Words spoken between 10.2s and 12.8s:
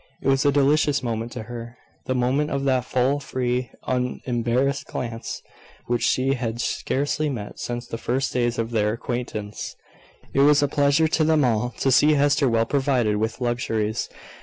It was a pleasure to them all to see Hester well